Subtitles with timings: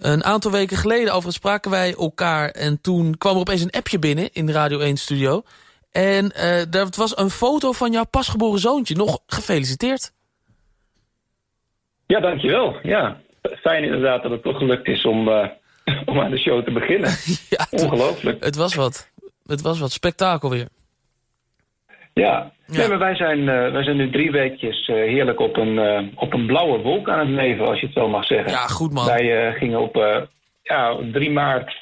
[0.00, 2.50] Een aantal weken geleden overigens spraken wij elkaar...
[2.50, 5.42] en toen kwam er opeens een appje binnen in de Radio 1-studio.
[5.92, 8.94] En uh, dat was een foto van jouw pasgeboren zoontje.
[8.94, 10.12] Nog gefeliciteerd.
[12.06, 12.76] Ja, dankjewel.
[12.82, 13.20] Ja,
[13.62, 15.46] fijn inderdaad dat het toch gelukt is om, uh,
[16.10, 17.10] om aan de show te beginnen.
[17.56, 18.44] ja, Ongelooflijk.
[18.44, 19.10] Het was wat.
[19.46, 20.68] Het was wat spektakel weer.
[22.12, 22.78] Ja, ja.
[22.78, 26.00] Nee, maar wij zijn, uh, wij zijn nu drie weekjes uh, heerlijk op een, uh,
[26.14, 28.50] op een blauwe wolk aan het leven, als je het zo mag zeggen.
[28.50, 29.06] Ja, goed man.
[29.06, 30.26] Wij gingen op
[30.62, 31.78] ja, 3 maart,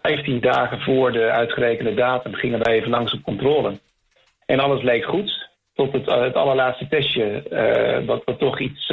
[0.00, 3.80] 15 dagen voor de uitgerekende datum, gingen wij even langs op controle.
[4.46, 7.42] En alles leek goed, tot het, het allerlaatste testje,
[8.06, 8.92] wat, wat toch iets,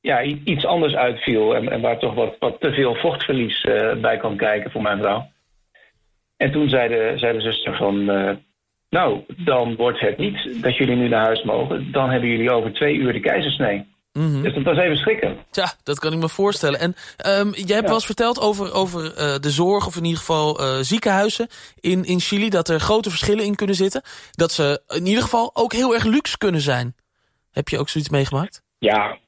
[0.00, 1.54] ja, iets anders uitviel.
[1.54, 3.66] En, en waar toch wat, wat te veel vochtverlies
[4.00, 5.28] bij kwam kijken voor mijn vrouw.
[6.36, 8.10] En toen zei de, zei de zuster van
[8.90, 11.92] nou, dan wordt het niet dat jullie nu naar huis mogen.
[11.92, 13.86] Dan hebben jullie over twee uur de keizersnee.
[14.12, 15.36] Mm Dus dat was even schrikken.
[15.50, 16.80] Ja, dat kan ik me voorstellen.
[16.80, 16.94] En
[17.40, 17.82] um, jij hebt ja.
[17.82, 21.48] wel eens verteld over, over uh, de zorg, of in ieder geval uh, ziekenhuizen
[21.80, 22.48] in, in Chili...
[22.48, 24.02] dat er grote verschillen in kunnen zitten.
[24.30, 26.94] Dat ze in ieder geval ook heel erg luxe kunnen zijn.
[27.50, 28.62] Heb je ook zoiets meegemaakt?
[28.78, 29.18] Ja,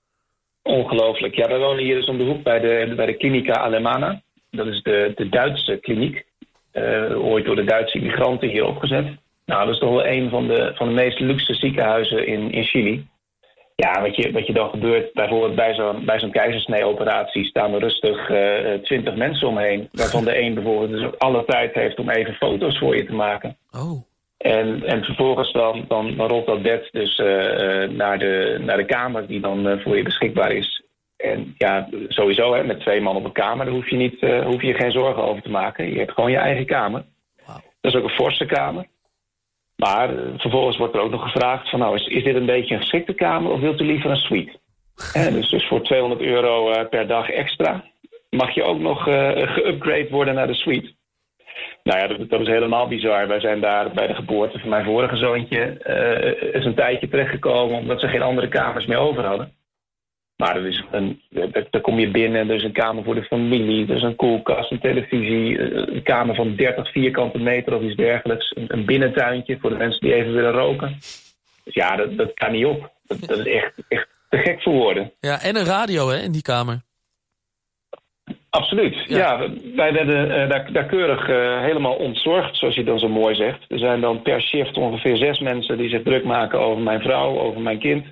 [0.63, 1.35] ongelooflijk.
[1.35, 4.23] Ja, wij wonen hier dus om de hoek bij de, bij de Clinica Alemana.
[4.51, 6.25] Dat is de, de Duitse kliniek.
[6.73, 9.07] Uh, ooit door de Duitse immigranten hier opgezet.
[9.53, 12.65] Nou, dat is toch wel een van de, van de meest luxe ziekenhuizen in, in
[12.65, 13.07] Chili.
[13.77, 17.81] Ja, wat je, wat je dan gebeurt, bijvoorbeeld bij zo'n bij zo'n keizersnee-operatie staan er
[17.81, 18.27] rustig
[18.83, 19.89] twintig uh, mensen omheen.
[19.93, 23.57] Waarvan de een bijvoorbeeld dus alle tijd heeft om even foto's voor je te maken.
[23.71, 24.03] Oh.
[24.39, 27.27] En, en vervolgens dan, dan, dan rolt dat bed dus uh,
[27.89, 30.83] naar, de, naar de kamer die dan uh, voor je beschikbaar is.
[31.17, 34.63] En ja, sowieso hè, met twee man op een kamer, daar hoef je, niet, hoef
[34.63, 35.93] je geen zorgen over te maken.
[35.93, 37.05] Je hebt gewoon je eigen kamer.
[37.47, 37.57] Wow.
[37.81, 38.87] Dat is ook een forse kamer.
[39.83, 42.75] Maar uh, vervolgens wordt er ook nog gevraagd van nou, is, is dit een beetje
[42.75, 44.61] een geschikte kamer of wilt u liever een suite?
[45.13, 47.85] dus, dus voor 200 euro uh, per dag extra
[48.31, 50.95] mag je ook nog uh, geüpgrade worden naar de suite.
[51.83, 53.29] Nou ja, dat, dat, is helemaal bizar.
[53.29, 55.61] Wij zijn daar bij de geboorte van mijn vorige zoontje
[56.53, 59.53] eens een tijdje terechtgekomen omdat ze geen andere kamers meer over hadden.
[60.43, 61.21] Maar er is een,
[61.71, 64.71] daar kom je binnen, er is een kamer voor de familie, er is een koelkast,
[64.71, 65.59] een televisie,
[65.95, 68.53] een kamer van 30 vierkante meter of iets dergelijks.
[68.57, 70.97] Een, een binnentuintje voor de mensen die even willen roken.
[71.65, 72.91] Dus ja, dat, dat kan niet op.
[73.07, 75.13] Dat, dat is echt, echt te gek voor woorden.
[75.21, 76.81] Ja, en een radio hè, in die kamer.
[78.51, 78.95] Absoluut.
[79.07, 83.09] Ja, ja wij werden uh, daar, daar, keurig uh, helemaal ontzorgd, zoals je dan zo
[83.09, 83.65] mooi zegt.
[83.69, 87.39] Er zijn dan per shift ongeveer zes mensen die zich druk maken over mijn vrouw,
[87.39, 88.05] over mijn kind.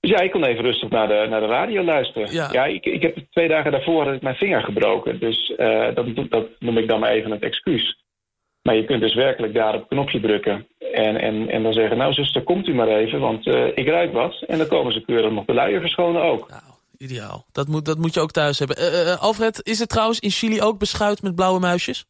[0.00, 2.32] Dus ja, ik kon even rustig naar de, naar de radio luisteren.
[2.32, 5.20] Ja, ja ik, ik heb twee dagen daarvoor had ik mijn vinger gebroken.
[5.20, 8.04] Dus uh, dat, dat noem ik dan maar even het excuus.
[8.62, 10.66] Maar je kunt dus werkelijk daar op het knopje drukken.
[10.92, 14.12] En, en, en dan zeggen, nou zuster, komt u maar even, want uh, ik ruik
[14.12, 14.42] wat.
[14.46, 16.48] En dan komen ze keurig nog de luier verschonen ook.
[16.48, 16.62] Nou,
[16.98, 17.46] ideaal.
[17.52, 18.76] Dat moet, dat moet je ook thuis hebben.
[18.78, 22.04] Uh, Alfred, is het trouwens in Chili ook beschuit met blauwe muisjes?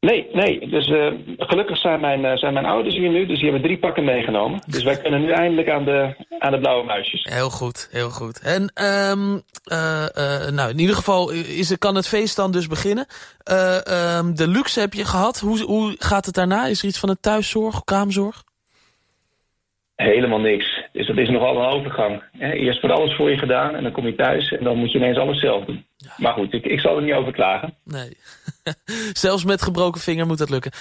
[0.00, 0.68] Nee, nee.
[0.68, 3.78] Dus uh, gelukkig zijn mijn, uh, zijn mijn ouders hier nu, dus die hebben drie
[3.78, 4.62] pakken meegenomen.
[4.66, 7.26] Dus wij kunnen nu eindelijk aan de, aan de blauwe muisjes.
[7.30, 8.40] Heel goed, heel goed.
[8.40, 10.06] En um, uh,
[10.50, 13.06] nou, in ieder geval is, kan het feest dan dus beginnen.
[14.18, 15.38] Um, de luxe heb je gehad.
[15.38, 16.66] Hoe, hoe gaat het daarna?
[16.66, 18.44] Is er iets van een thuiszorg, kraamzorg?
[19.96, 20.82] Helemaal niks.
[20.92, 22.22] Dus dat is nogal een overgang.
[22.38, 24.98] Eerst wordt alles voor je gedaan en dan kom je thuis en dan moet je
[24.98, 25.84] ineens alles zelf doen.
[25.96, 26.10] Ja.
[26.16, 27.74] Maar goed, ik, ik zal er niet over klagen.
[27.84, 28.16] Nee.
[29.12, 30.72] Zelfs met gebroken vinger moet dat lukken.